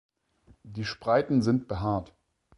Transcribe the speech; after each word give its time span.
Die 0.63 0.83
Spreiten 0.83 1.43
sind 1.43 1.67
behaart. 1.67 2.11